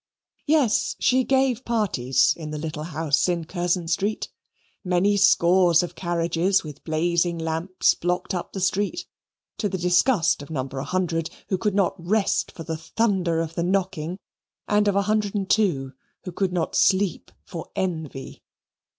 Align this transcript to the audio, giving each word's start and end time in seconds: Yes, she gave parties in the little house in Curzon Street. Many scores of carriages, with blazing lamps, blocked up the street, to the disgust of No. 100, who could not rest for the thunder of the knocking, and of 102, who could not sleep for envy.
Yes, 0.47 0.95
she 0.97 1.23
gave 1.23 1.63
parties 1.63 2.33
in 2.35 2.49
the 2.49 2.57
little 2.57 2.81
house 2.85 3.29
in 3.29 3.45
Curzon 3.45 3.87
Street. 3.87 4.29
Many 4.83 5.15
scores 5.15 5.83
of 5.83 5.93
carriages, 5.93 6.63
with 6.63 6.83
blazing 6.83 7.37
lamps, 7.37 7.93
blocked 7.93 8.33
up 8.33 8.51
the 8.51 8.61
street, 8.61 9.05
to 9.59 9.69
the 9.69 9.77
disgust 9.77 10.41
of 10.41 10.49
No. 10.49 10.63
100, 10.63 11.29
who 11.49 11.57
could 11.59 11.75
not 11.75 12.03
rest 12.03 12.51
for 12.51 12.63
the 12.63 12.77
thunder 12.77 13.41
of 13.41 13.53
the 13.53 13.61
knocking, 13.61 14.17
and 14.67 14.87
of 14.87 14.95
102, 14.95 15.93
who 16.23 16.31
could 16.31 16.51
not 16.51 16.73
sleep 16.73 17.29
for 17.45 17.67
envy. 17.75 18.41